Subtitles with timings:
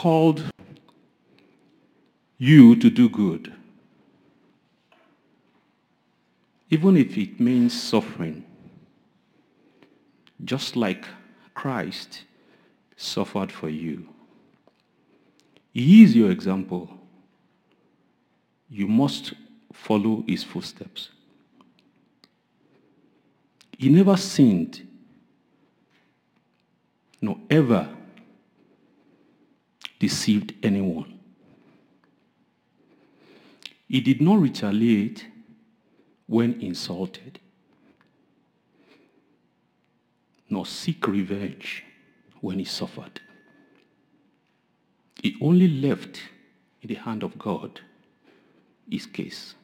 [0.00, 0.42] called
[2.38, 3.52] you to do good,
[6.70, 8.42] even if it means suffering,
[10.42, 11.04] just like
[11.52, 12.22] Christ
[12.96, 14.08] suffered for you.
[15.74, 16.88] He is your example.
[18.70, 19.34] You must
[19.70, 21.10] follow his footsteps.
[23.76, 24.88] He never sinned,
[27.20, 27.99] nor ever
[30.00, 31.20] deceived anyone.
[33.86, 35.26] He did not retaliate
[36.26, 37.38] when insulted,
[40.48, 41.84] nor seek revenge
[42.40, 43.20] when he suffered.
[45.22, 46.20] He only left
[46.82, 47.80] in the hand of God
[48.90, 49.54] his case.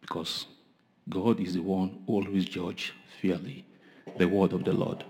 [0.00, 0.46] Because
[1.08, 3.64] God is the one who always judge fairly
[4.18, 5.04] the word of the Lord.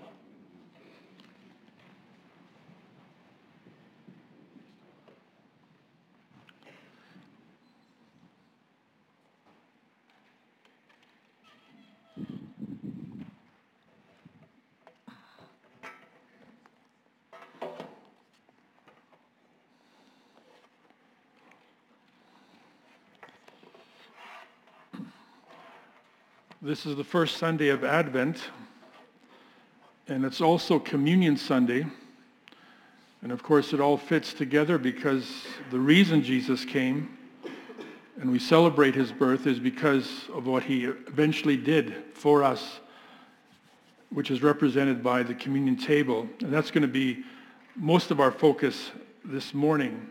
[26.65, 28.39] This is the first Sunday of Advent,
[30.09, 31.85] and it's also Communion Sunday.
[33.21, 35.31] And of course, it all fits together because
[35.71, 37.19] the reason Jesus came
[38.19, 42.81] and we celebrate his birth is because of what he eventually did for us,
[44.09, 46.27] which is represented by the communion table.
[46.41, 47.25] And that's going to be
[47.77, 48.91] most of our focus
[49.23, 50.09] this morning.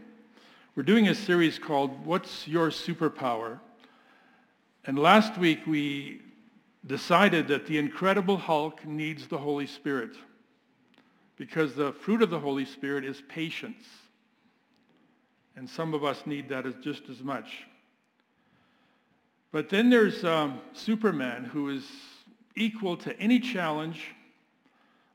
[0.76, 3.60] We're doing a series called What's Your Superpower?
[4.86, 6.22] And last week we
[6.86, 10.16] decided that the Incredible Hulk needs the Holy Spirit
[11.38, 13.86] because the fruit of the Holy Spirit is patience.
[15.56, 17.66] And some of us need that as just as much.
[19.52, 21.86] But then there's um, Superman who is
[22.55, 24.04] equal to any challenge,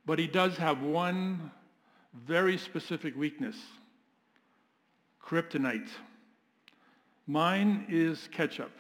[0.07, 1.51] but he does have one
[2.27, 3.57] very specific weakness.
[5.25, 5.91] Kryptonite.
[7.27, 8.71] Mine is ketchup.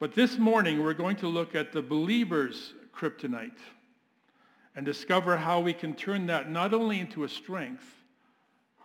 [0.00, 3.58] But this morning, we're going to look at the believer's kryptonite
[4.74, 7.84] and discover how we can turn that not only into a strength,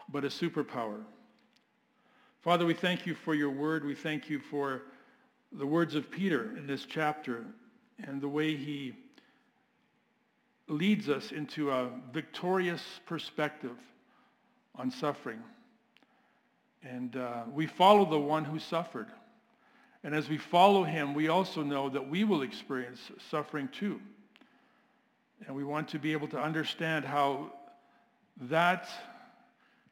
[0.10, 1.02] but a superpower.
[2.42, 3.86] Father, we thank you for your word.
[3.86, 4.82] We thank you for
[5.54, 7.46] the words of Peter in this chapter
[8.04, 8.94] and the way he
[10.68, 13.78] leads us into a victorious perspective
[14.76, 15.40] on suffering.
[16.84, 19.08] And uh, we follow the one who suffered.
[20.06, 23.00] And as we follow him, we also know that we will experience
[23.32, 24.00] suffering too.
[25.48, 27.52] And we want to be able to understand how
[28.42, 28.88] that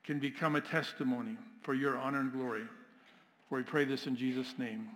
[0.03, 2.61] can become a testimony for your honor and glory.
[3.49, 4.87] For we pray this in Jesus' name.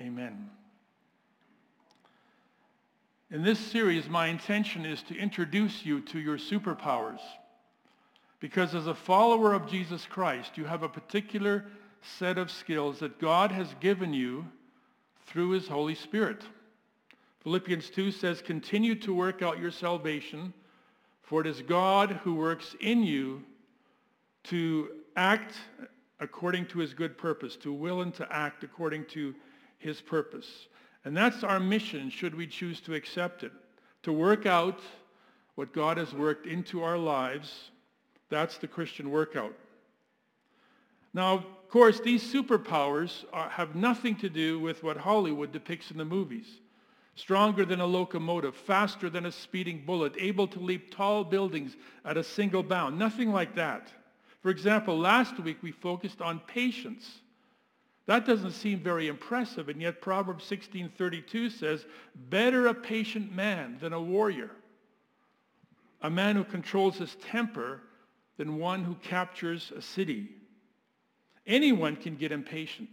[0.00, 0.50] Amen.
[3.30, 7.20] In this series, my intention is to introduce you to your superpowers.
[8.40, 11.64] Because as a follower of Jesus Christ, you have a particular
[12.02, 14.46] set of skills that God has given you
[15.26, 16.42] through his Holy Spirit.
[17.42, 20.52] Philippians 2 says, continue to work out your salvation,
[21.22, 23.42] for it is God who works in you
[24.44, 25.54] to act
[26.20, 29.34] according to his good purpose, to will and to act according to
[29.78, 30.66] his purpose.
[31.04, 33.52] And that's our mission, should we choose to accept it,
[34.02, 34.80] to work out
[35.54, 37.70] what God has worked into our lives.
[38.30, 39.54] That's the Christian workout.
[41.14, 45.98] Now, of course, these superpowers are, have nothing to do with what Hollywood depicts in
[45.98, 46.60] the movies.
[47.14, 52.16] Stronger than a locomotive, faster than a speeding bullet, able to leap tall buildings at
[52.16, 52.98] a single bound.
[52.98, 53.90] Nothing like that.
[54.40, 57.20] For example, last week we focused on patience.
[58.06, 61.84] That doesn't seem very impressive, and yet Proverbs 16.32 says,
[62.30, 64.50] better a patient man than a warrior.
[66.02, 67.82] A man who controls his temper
[68.36, 70.28] than one who captures a city.
[71.48, 72.90] Anyone can get impatient.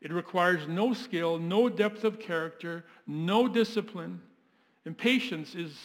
[0.00, 4.22] It requires no skill, no depth of character, no discipline.
[4.86, 5.76] Impatience is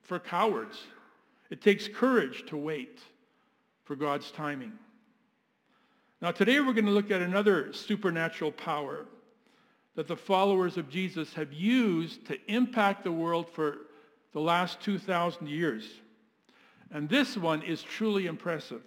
[0.00, 0.78] for cowards.
[1.50, 3.00] It takes courage to wait
[3.84, 4.72] for God's timing.
[6.22, 9.04] Now today we're going to look at another supernatural power
[9.96, 13.76] that the followers of Jesus have used to impact the world for
[14.32, 15.86] the last 2,000 years.
[16.90, 18.82] And this one is truly impressive.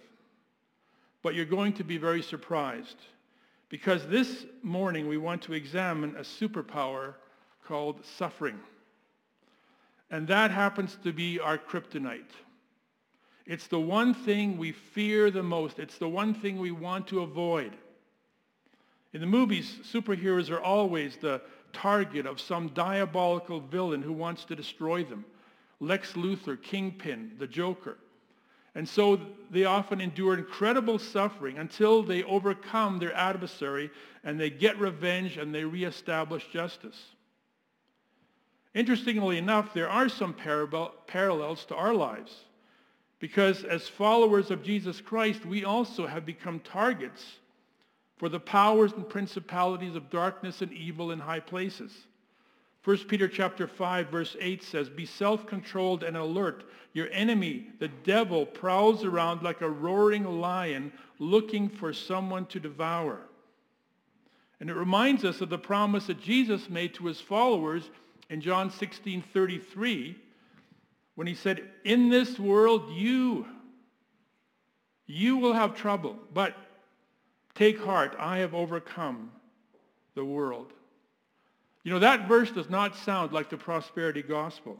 [1.22, 2.96] But you're going to be very surprised
[3.68, 7.14] because this morning we want to examine a superpower
[7.64, 8.58] called suffering.
[10.10, 12.32] And that happens to be our kryptonite.
[13.46, 15.78] It's the one thing we fear the most.
[15.78, 17.76] It's the one thing we want to avoid.
[19.12, 21.40] In the movies, superheroes are always the
[21.72, 25.24] target of some diabolical villain who wants to destroy them.
[25.80, 27.96] Lex Luthor, Kingpin, the Joker.
[28.74, 29.20] And so
[29.50, 33.90] they often endure incredible suffering until they overcome their adversary
[34.22, 37.00] and they get revenge and they reestablish justice.
[38.74, 42.44] Interestingly enough, there are some parallels to our lives
[43.18, 47.24] because as followers of Jesus Christ, we also have become targets
[48.18, 51.92] for the powers and principalities of darkness and evil in high places.
[52.84, 56.64] 1 Peter chapter 5 verse 8 says, Be self-controlled and alert.
[56.92, 63.20] Your enemy, the devil, prowls around like a roaring lion looking for someone to devour.
[64.58, 67.90] And it reminds us of the promise that Jesus made to his followers
[68.28, 70.16] in John 16, 33,
[71.14, 73.46] when he said, In this world you,
[75.06, 76.56] you will have trouble, but
[77.54, 79.32] take heart, I have overcome
[80.14, 80.72] the world.
[81.82, 84.78] You know, that verse does not sound like the prosperity gospel.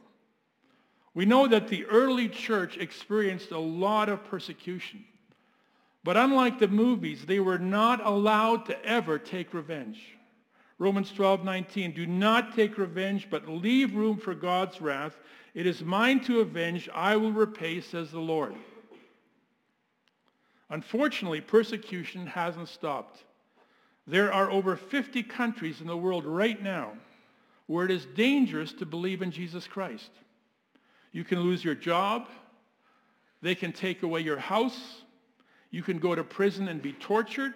[1.14, 5.04] We know that the early church experienced a lot of persecution.
[6.04, 10.16] But unlike the movies, they were not allowed to ever take revenge.
[10.78, 15.18] Romans 12, 19, do not take revenge, but leave room for God's wrath.
[15.52, 16.88] It is mine to avenge.
[16.94, 18.54] I will repay, says the Lord.
[20.70, 23.24] Unfortunately, persecution hasn't stopped.
[24.06, 26.92] There are over 50 countries in the world right now
[27.66, 30.10] where it is dangerous to believe in Jesus Christ.
[31.12, 32.26] You can lose your job.
[33.42, 35.02] They can take away your house.
[35.70, 37.54] You can go to prison and be tortured.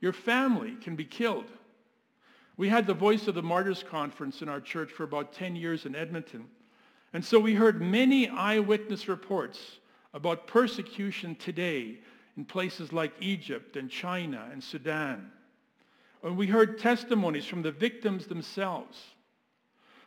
[0.00, 1.46] Your family can be killed.
[2.58, 5.86] We had the Voice of the Martyrs conference in our church for about 10 years
[5.86, 6.46] in Edmonton.
[7.14, 9.78] And so we heard many eyewitness reports
[10.12, 11.98] about persecution today
[12.36, 15.30] in places like Egypt and China and Sudan.
[16.22, 18.98] And we heard testimonies from the victims themselves.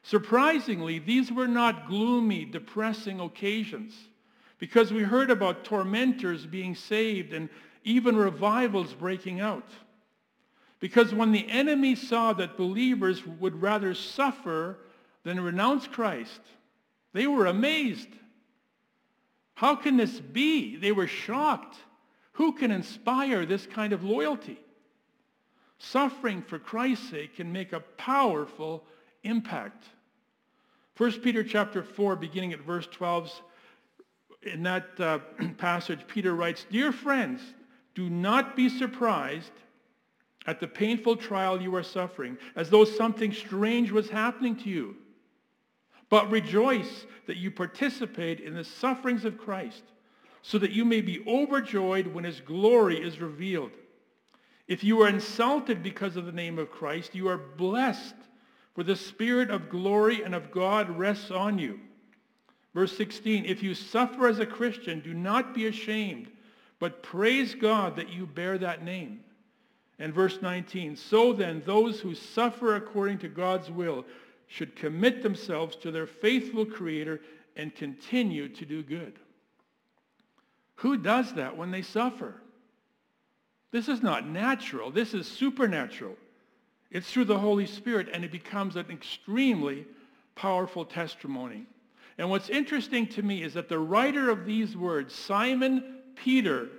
[0.04, 3.94] Surprisingly, these were not gloomy, depressing occasions
[4.60, 7.50] because we heard about tormentors being saved and
[7.84, 9.68] even revivals breaking out.
[10.80, 14.78] Because when the enemy saw that believers would rather suffer
[15.24, 16.42] than renounce Christ,
[17.14, 18.10] they were amazed.
[19.56, 20.76] How can this be?
[20.76, 21.78] They were shocked.
[22.34, 24.60] Who can inspire this kind of loyalty?
[25.84, 28.86] Suffering for Christ's sake can make a powerful
[29.24, 29.84] impact.
[30.96, 33.42] 1 Peter chapter 4, beginning at verse 12,
[34.44, 35.20] in that uh,
[35.58, 37.42] passage, Peter writes, Dear friends,
[37.96, 39.52] do not be surprised
[40.48, 44.96] at the painful trial you are suffering, as though something strange was happening to you.
[46.10, 49.84] But rejoice that you participate in the sufferings of Christ,
[50.44, 53.72] so that you may be overjoyed when his glory is revealed.
[54.68, 58.16] If you are insulted because of the name of Christ, you are blessed,
[58.74, 61.80] for the Spirit of glory and of God rests on you.
[62.74, 66.32] Verse 16, if you suffer as a Christian, do not be ashamed,
[66.80, 69.20] but praise God that you bear that name.
[70.00, 74.06] And verse 19, so then those who suffer according to God's will
[74.48, 77.22] should commit themselves to their faithful Creator
[77.56, 79.14] and continue to do good.
[80.78, 82.42] Who does that when they suffer?
[83.74, 84.92] This is not natural.
[84.92, 86.16] This is supernatural.
[86.92, 89.88] It's through the Holy Spirit, and it becomes an extremely
[90.36, 91.66] powerful testimony.
[92.20, 96.70] And what's interesting to me is that the writer of these words, Simon Peter,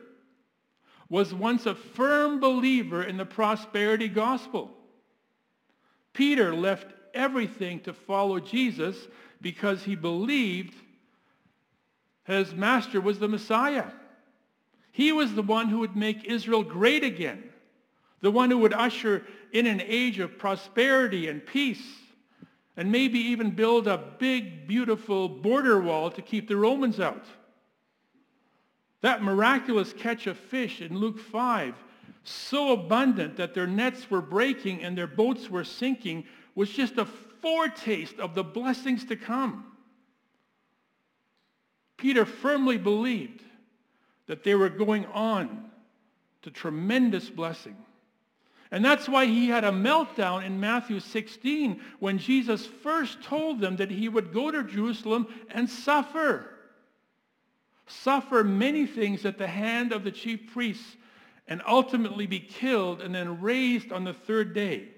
[1.08, 4.70] was once a firm believer in the prosperity gospel.
[6.12, 8.96] Peter left everything to follow Jesus
[9.40, 10.76] because he believed
[12.22, 13.86] his master was the Messiah.
[14.94, 17.42] He was the one who would make Israel great again,
[18.20, 21.84] the one who would usher in an age of prosperity and peace,
[22.76, 27.24] and maybe even build a big, beautiful border wall to keep the Romans out.
[29.00, 31.74] That miraculous catch of fish in Luke 5,
[32.22, 36.24] so abundant that their nets were breaking and their boats were sinking,
[36.54, 39.72] was just a foretaste of the blessings to come.
[41.96, 43.42] Peter firmly believed
[44.26, 45.70] that they were going on
[46.42, 47.76] to tremendous blessing.
[48.70, 53.76] And that's why he had a meltdown in Matthew 16 when Jesus first told them
[53.76, 56.50] that he would go to Jerusalem and suffer.
[57.86, 60.96] Suffer many things at the hand of the chief priests
[61.46, 64.88] and ultimately be killed and then raised on the third day.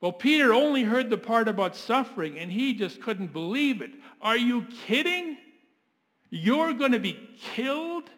[0.00, 3.92] Well, Peter only heard the part about suffering and he just couldn't believe it.
[4.20, 5.38] Are you kidding?
[6.36, 8.10] You're going to be killed?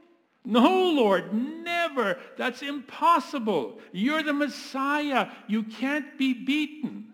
[0.43, 2.19] No, Lord, never.
[2.39, 3.79] That's impossible.
[3.93, 5.29] You're the Messiah.
[5.49, 7.13] You can't be beaten.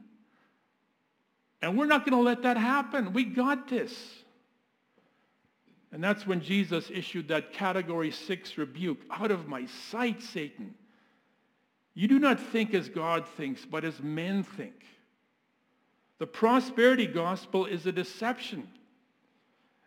[1.61, 3.13] And we're not going to let that happen.
[3.13, 3.93] We got this.
[5.91, 9.01] And that's when Jesus issued that category six rebuke.
[9.11, 10.73] Out of my sight, Satan.
[11.95, 14.85] You do not think as God thinks, but as men think.
[16.19, 18.69] The prosperity gospel is a deception.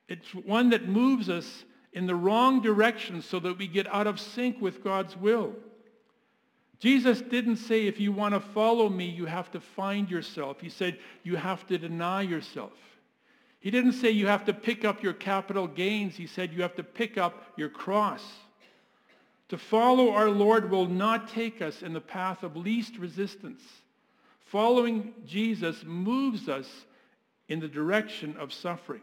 [0.08, 4.20] It's one that moves us in the wrong direction so that we get out of
[4.20, 5.54] sync with God's will.
[6.80, 10.60] Jesus didn't say, if you want to follow me, you have to find yourself.
[10.60, 12.74] He said, you have to deny yourself.
[13.60, 16.16] He didn't say you have to pick up your capital gains.
[16.16, 18.24] He said you have to pick up your cross.
[19.50, 23.64] To follow our Lord will not take us in the path of least resistance.
[24.46, 26.68] Following Jesus moves us
[27.48, 29.02] in the direction of suffering.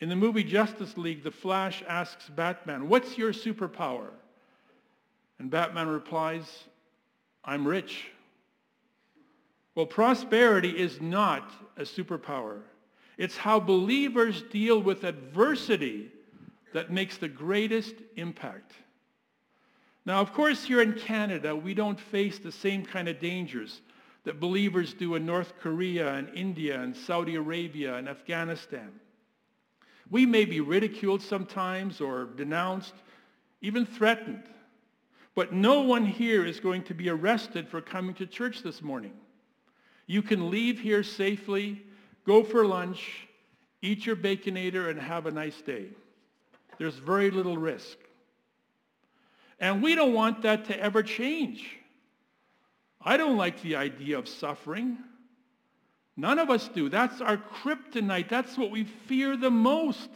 [0.00, 4.08] In the movie Justice League, the Flash asks Batman, what's your superpower?
[5.38, 6.64] And Batman replies,
[7.44, 8.08] I'm rich.
[9.74, 12.60] Well, prosperity is not a superpower.
[13.16, 16.10] It's how believers deal with adversity
[16.74, 18.72] that makes the greatest impact.
[20.04, 23.80] Now, of course, here in Canada, we don't face the same kind of dangers
[24.24, 28.92] that believers do in North Korea and India and Saudi Arabia and Afghanistan.
[30.10, 32.94] We may be ridiculed sometimes or denounced,
[33.60, 34.44] even threatened.
[35.34, 39.12] But no one here is going to be arrested for coming to church this morning.
[40.06, 41.82] You can leave here safely,
[42.24, 43.26] go for lunch,
[43.82, 45.88] eat your Baconator, and have a nice day.
[46.78, 47.98] There's very little risk.
[49.58, 51.66] And we don't want that to ever change.
[53.00, 54.98] I don't like the idea of suffering.
[56.16, 56.88] None of us do.
[56.88, 58.28] That's our kryptonite.
[58.28, 60.08] That's what we fear the most.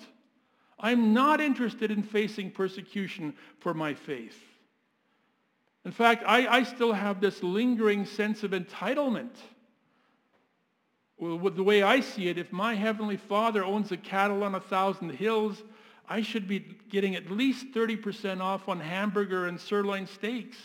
[0.78, 4.38] I'm not interested in facing persecution for my faith.
[5.85, 9.35] In fact, I, I still have this lingering sense of entitlement.
[11.19, 14.61] Well, the way I see it, if my Heavenly Father owns a cattle on a
[14.61, 15.62] thousand hills,
[16.09, 20.57] I should be getting at least 30% off on hamburger and sirloin steaks.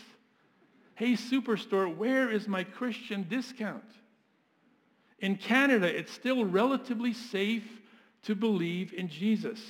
[0.94, 3.84] Hey, Superstore, where is my Christian discount?
[5.20, 7.66] In Canada, it's still relatively safe
[8.24, 9.60] to believe in Jesus.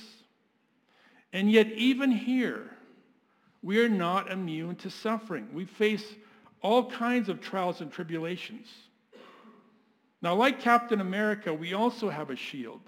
[1.31, 2.71] And yet, even here,
[3.61, 5.47] we are not immune to suffering.
[5.53, 6.15] We face
[6.61, 8.67] all kinds of trials and tribulations.
[10.21, 12.81] Now, like Captain America, we also have a shield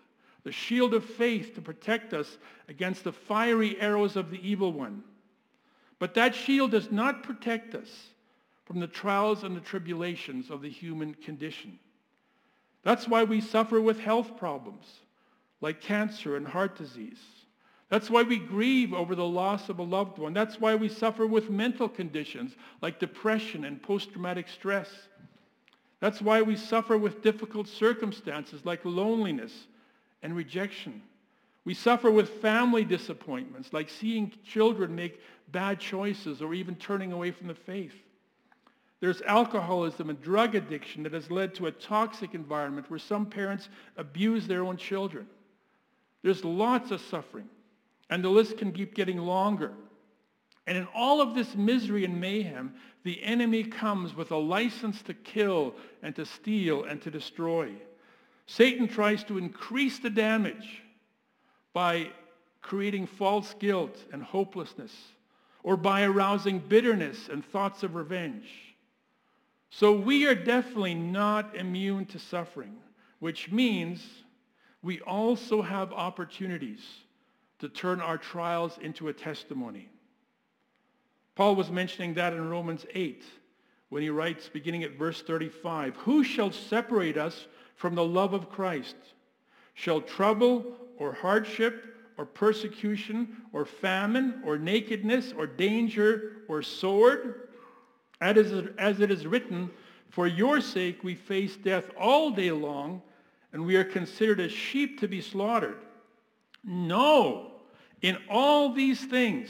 [0.45, 2.37] the shield of faith to protect us
[2.69, 5.03] against the fiery arrows of the evil one.
[5.99, 8.07] But that shield does not protect us
[8.65, 11.77] from the trials and the tribulations of the human condition.
[12.83, 14.85] That's why we suffer with health problems
[15.61, 17.19] like cancer and heart disease.
[17.89, 20.33] That's why we grieve over the loss of a loved one.
[20.33, 24.89] That's why we suffer with mental conditions like depression and post-traumatic stress.
[25.99, 29.67] That's why we suffer with difficult circumstances like loneliness
[30.21, 31.01] and rejection.
[31.65, 35.19] We suffer with family disappointments, like seeing children make
[35.51, 37.93] bad choices or even turning away from the faith.
[38.99, 43.69] There's alcoholism and drug addiction that has led to a toxic environment where some parents
[43.95, 45.27] abuse their own children.
[46.21, 47.47] There's lots of suffering,
[48.09, 49.71] and the list can keep getting longer.
[50.67, 55.13] And in all of this misery and mayhem, the enemy comes with a license to
[55.13, 57.71] kill and to steal and to destroy.
[58.45, 60.83] Satan tries to increase the damage
[61.73, 62.09] by
[62.61, 64.93] creating false guilt and hopelessness
[65.63, 68.68] or by arousing bitterness and thoughts of revenge.
[69.69, 72.75] So we are definitely not immune to suffering,
[73.19, 74.05] which means
[74.81, 76.81] we also have opportunities
[77.59, 79.89] to turn our trials into a testimony.
[81.35, 83.23] Paul was mentioning that in Romans 8
[83.89, 88.49] when he writes, beginning at verse 35, Who shall separate us from the love of
[88.49, 88.95] Christ?
[89.73, 97.48] Shall trouble or hardship or persecution or famine or nakedness or danger or sword?
[98.21, 99.69] As it is written,
[100.09, 103.01] for your sake we face death all day long,
[103.53, 105.77] and we are considered as sheep to be slaughtered.
[106.63, 107.51] No,
[108.01, 109.49] in all these things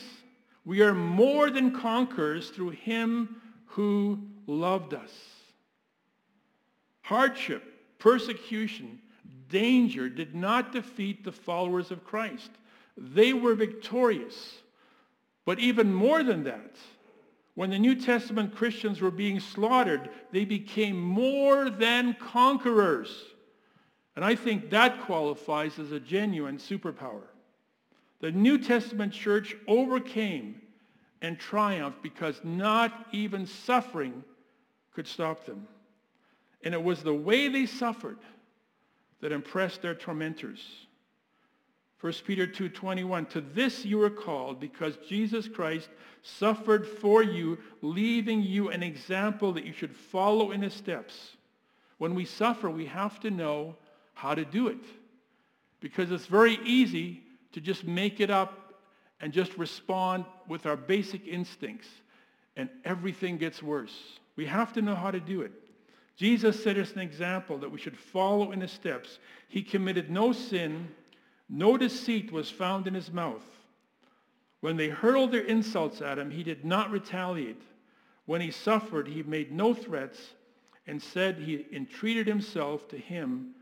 [0.65, 5.11] we are more than conquerors through him who loved us.
[7.01, 7.63] Hardship,
[7.97, 8.99] persecution,
[9.49, 12.51] danger did not defeat the followers of Christ.
[12.95, 14.59] They were victorious.
[15.45, 16.75] But even more than that,
[17.59, 23.13] When the New Testament Christians were being slaughtered, they became more than conquerors.
[24.15, 27.23] And I think that qualifies as a genuine superpower.
[28.21, 30.61] The New Testament church overcame
[31.21, 34.23] and triumphed because not even suffering
[34.93, 35.67] could stop them.
[36.63, 38.19] And it was the way they suffered
[39.19, 40.65] that impressed their tormentors.
[42.01, 45.89] 1 Peter 2.21, to this you are called because Jesus Christ
[46.21, 51.35] suffered for you, leaving you an example that you should follow in his steps.
[51.97, 53.75] When we suffer, we have to know
[54.13, 54.79] how to do it.
[55.81, 58.73] Because it's very easy to just make it up
[59.21, 61.87] and just respond with our basic instincts.
[62.55, 63.95] And everything gets worse.
[64.37, 65.51] We have to know how to do it.
[66.15, 69.19] Jesus set us an example that we should follow in his steps.
[69.47, 70.89] He committed no sin.
[71.49, 73.43] No deceit was found in his mouth.
[74.61, 77.61] When they hurled their insults at him, he did not retaliate.
[78.25, 80.19] When he suffered, he made no threats
[80.85, 83.55] and said he entreated himself to him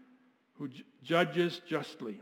[0.57, 0.69] who
[1.03, 2.19] judges justly.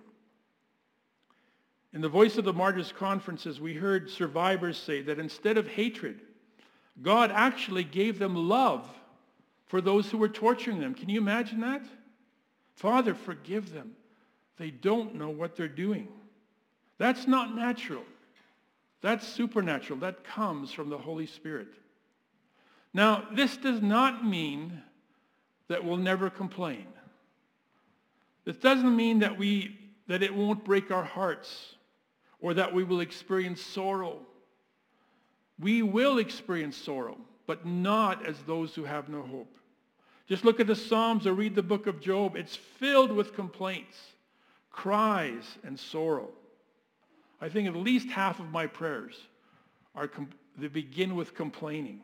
[1.94, 6.20] In the Voice of the Martyrs conferences, we heard survivors say that instead of hatred,
[7.02, 8.88] God actually gave them love
[9.66, 10.94] for those who were torturing them.
[10.94, 11.86] Can you imagine that?
[12.76, 13.96] Father, forgive them.
[14.58, 16.08] They don't know what they're doing.
[16.98, 18.04] That's not natural.
[19.02, 20.00] That's supernatural.
[20.00, 21.68] That comes from the Holy Spirit.
[22.94, 24.82] Now, this does not mean
[25.68, 26.88] that we'll never complain.
[28.46, 31.76] This doesn't mean that, we, that it won't break our hearts
[32.40, 34.20] or that we will experience sorrow.
[35.60, 39.58] We will experience sorrow, but not as those who have no hope.
[40.28, 42.36] Just look at the Psalms or read the book of Job.
[42.36, 43.98] It's filled with complaints,
[44.76, 46.30] cries, and sorrow.
[47.40, 49.16] I think at least half of my prayers
[49.96, 52.02] are com- they begin with complaining.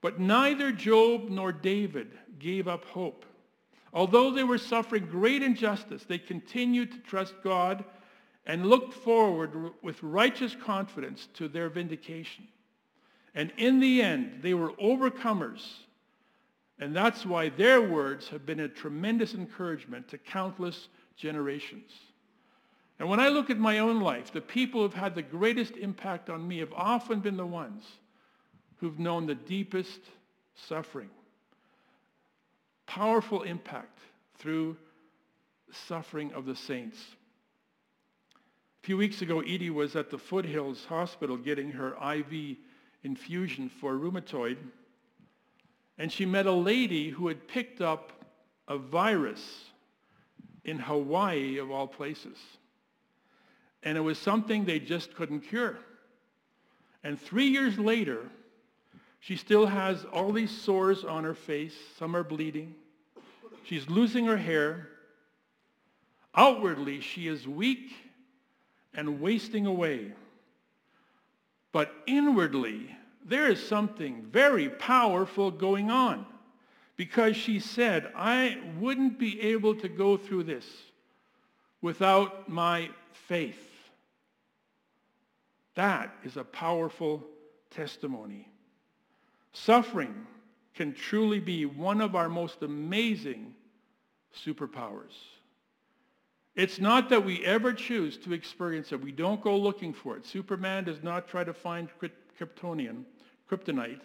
[0.00, 3.26] But neither Job nor David gave up hope.
[3.92, 7.84] Although they were suffering great injustice, they continued to trust God
[8.46, 12.48] and looked forward with righteous confidence to their vindication.
[13.34, 15.66] And in the end, they were overcomers.
[16.78, 21.90] And that's why their words have been a tremendous encouragement to countless generations.
[22.98, 26.30] And when I look at my own life, the people who've had the greatest impact
[26.30, 27.84] on me have often been the ones
[28.78, 30.00] who've known the deepest
[30.54, 31.10] suffering.
[32.86, 33.98] Powerful impact
[34.38, 34.76] through
[35.70, 36.98] suffering of the saints.
[38.82, 42.56] A few weeks ago, Edie was at the Foothills Hospital getting her IV
[43.02, 44.56] infusion for rheumatoid.
[45.98, 48.12] And she met a lady who had picked up
[48.66, 49.64] a virus
[50.68, 52.36] in Hawaii, of all places.
[53.82, 55.78] And it was something they just couldn't cure.
[57.04, 58.18] And three years later,
[59.20, 61.74] she still has all these sores on her face.
[61.98, 62.74] Some are bleeding.
[63.64, 64.88] She's losing her hair.
[66.34, 67.92] Outwardly, she is weak
[68.94, 70.12] and wasting away.
[71.72, 76.26] But inwardly, there is something very powerful going on
[76.98, 80.66] because she said, I wouldn't be able to go through this
[81.80, 82.90] without my
[83.28, 83.56] faith.
[85.76, 87.24] That is a powerful
[87.70, 88.48] testimony.
[89.52, 90.26] Suffering
[90.74, 93.54] can truly be one of our most amazing
[94.44, 95.14] superpowers.
[96.56, 99.00] It's not that we ever choose to experience it.
[99.00, 100.26] We don't go looking for it.
[100.26, 101.88] Superman does not try to find
[102.40, 103.04] Kryptonian,
[103.48, 104.00] kryptonite.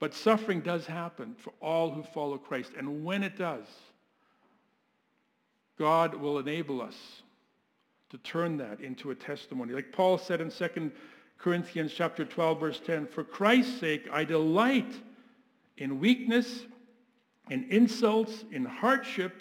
[0.00, 2.72] But suffering does happen for all who follow Christ.
[2.76, 3.66] And when it does,
[5.78, 7.22] God will enable us
[8.08, 9.74] to turn that into a testimony.
[9.74, 10.90] Like Paul said in 2
[11.38, 14.92] Corinthians chapter 12, verse 10, for Christ's sake, I delight
[15.76, 16.64] in weakness,
[17.50, 19.40] in insults, in hardship,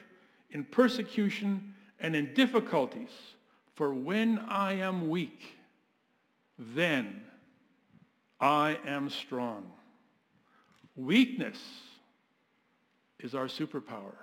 [0.52, 3.10] in persecution, and in difficulties.
[3.76, 5.56] For when I am weak,
[6.58, 7.22] then
[8.42, 9.72] I am strong.
[11.00, 11.58] Weakness
[13.22, 14.16] is our superpower.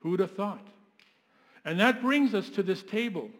[0.00, 0.66] Who would have thought?
[1.64, 3.30] And that brings us to this table.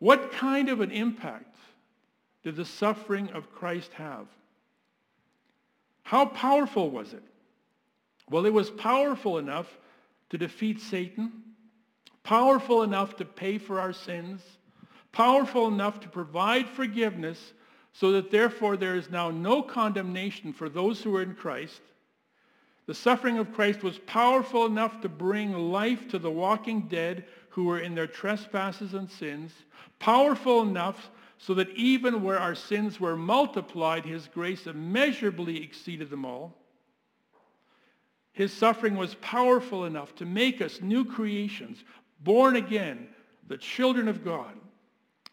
[0.00, 1.56] What kind of an impact
[2.42, 4.26] did the suffering of Christ have?
[6.02, 7.22] How powerful was it?
[8.28, 9.68] Well, it was powerful enough
[10.30, 11.30] to defeat Satan,
[12.24, 14.42] powerful enough to pay for our sins,
[15.12, 17.52] powerful enough to provide forgiveness
[17.92, 21.80] so that therefore there is now no condemnation for those who are in Christ.
[22.86, 27.64] The suffering of Christ was powerful enough to bring life to the walking dead who
[27.64, 29.52] were in their trespasses and sins,
[29.98, 36.24] powerful enough so that even where our sins were multiplied, his grace immeasurably exceeded them
[36.24, 36.56] all.
[38.32, 41.84] His suffering was powerful enough to make us new creations,
[42.20, 43.08] born again,
[43.48, 44.54] the children of God,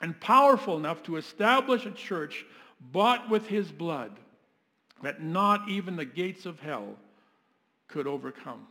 [0.02, 2.46] and powerful enough to establish a church
[2.80, 4.12] bought with his blood
[5.02, 6.96] that not even the gates of hell
[7.88, 8.68] could overcome.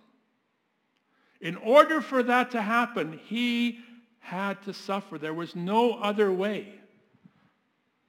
[1.40, 3.78] In order for that to happen, he
[4.20, 5.18] had to suffer.
[5.18, 6.74] There was no other way.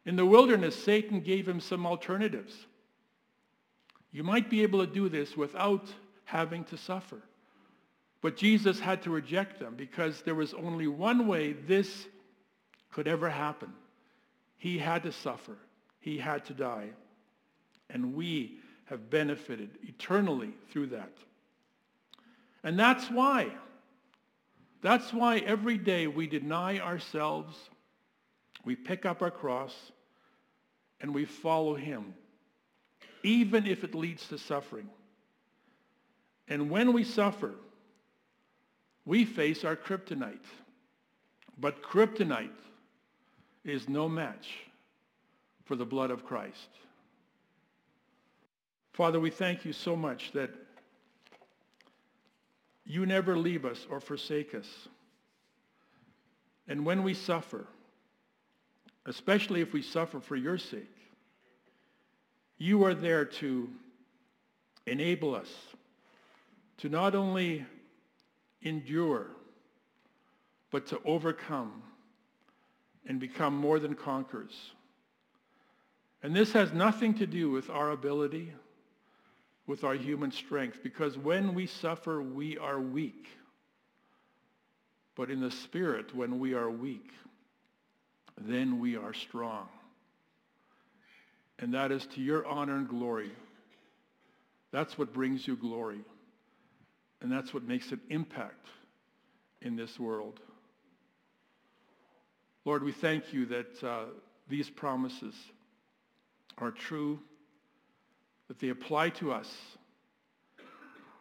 [0.05, 2.65] In the wilderness, Satan gave him some alternatives.
[4.11, 5.87] You might be able to do this without
[6.25, 7.21] having to suffer.
[8.21, 12.07] But Jesus had to reject them because there was only one way this
[12.91, 13.73] could ever happen.
[14.57, 15.57] He had to suffer.
[15.99, 16.89] He had to die.
[17.89, 21.11] And we have benefited eternally through that.
[22.63, 23.47] And that's why.
[24.81, 27.55] That's why every day we deny ourselves,
[28.65, 29.73] we pick up our cross,
[31.01, 32.13] and we follow him,
[33.23, 34.89] even if it leads to suffering.
[36.47, 37.53] And when we suffer,
[39.05, 40.37] we face our kryptonite.
[41.57, 42.49] But kryptonite
[43.63, 44.49] is no match
[45.65, 46.69] for the blood of Christ.
[48.93, 50.49] Father, we thank you so much that
[52.85, 54.67] you never leave us or forsake us.
[56.67, 57.67] And when we suffer,
[59.05, 60.95] especially if we suffer for your sake,
[62.57, 63.69] you are there to
[64.85, 65.49] enable us
[66.77, 67.65] to not only
[68.61, 69.27] endure,
[70.71, 71.83] but to overcome
[73.09, 74.55] and become more than conquerors.
[76.21, 78.53] And this has nothing to do with our ability,
[79.65, 83.27] with our human strength, because when we suffer, we are weak.
[85.15, 87.11] But in the spirit, when we are weak,
[88.37, 89.67] then we are strong.
[91.57, 93.31] And that is to your honor and glory.
[94.71, 96.01] That's what brings you glory.
[97.21, 98.67] And that's what makes an impact
[99.61, 100.39] in this world.
[102.65, 104.05] Lord, we thank you that uh,
[104.49, 105.33] these promises
[106.57, 107.19] are true,
[108.47, 109.49] that they apply to us,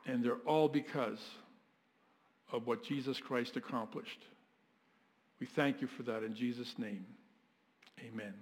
[0.07, 1.20] and they're all because
[2.53, 4.24] of what Jesus Christ accomplished.
[5.38, 7.07] We thank you for that in Jesus' name.
[8.05, 8.35] Amen.